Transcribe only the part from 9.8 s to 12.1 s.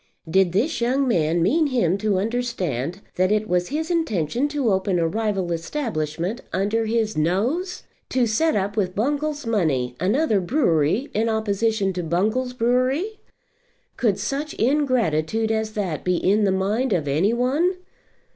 another brewery in opposition to